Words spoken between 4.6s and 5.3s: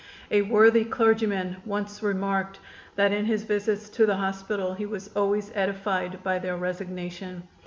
he was